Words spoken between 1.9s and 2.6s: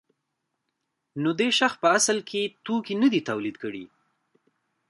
اصل کې